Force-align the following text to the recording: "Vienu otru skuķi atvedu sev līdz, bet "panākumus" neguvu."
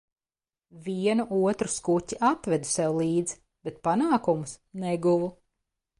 "Vienu 0.85 1.25
otru 1.49 1.71
skuķi 1.73 2.19
atvedu 2.31 2.71
sev 2.71 2.97
līdz, 3.03 3.35
bet 3.69 3.81
"panākumus" 3.89 4.57
neguvu." 4.87 5.33